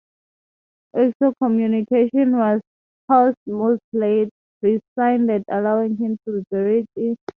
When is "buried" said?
6.49-6.85